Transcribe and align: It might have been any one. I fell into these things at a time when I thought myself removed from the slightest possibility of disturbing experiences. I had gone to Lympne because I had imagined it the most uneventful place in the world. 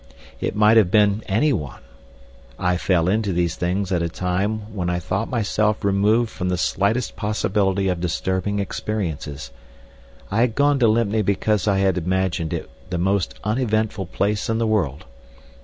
It 0.39 0.55
might 0.55 0.77
have 0.77 0.89
been 0.89 1.21
any 1.27 1.53
one. 1.53 1.83
I 2.57 2.75
fell 2.75 3.07
into 3.07 3.31
these 3.31 3.55
things 3.55 3.91
at 3.91 4.01
a 4.01 4.09
time 4.09 4.73
when 4.73 4.89
I 4.89 4.97
thought 4.97 5.29
myself 5.29 5.83
removed 5.85 6.31
from 6.31 6.49
the 6.49 6.57
slightest 6.57 7.15
possibility 7.15 7.87
of 7.87 8.01
disturbing 8.01 8.57
experiences. 8.57 9.51
I 10.31 10.41
had 10.41 10.55
gone 10.55 10.79
to 10.79 10.87
Lympne 10.87 11.21
because 11.23 11.67
I 11.67 11.77
had 11.77 11.99
imagined 11.99 12.51
it 12.51 12.67
the 12.89 12.97
most 12.97 13.35
uneventful 13.43 14.07
place 14.07 14.49
in 14.49 14.57
the 14.57 14.65
world. 14.65 15.05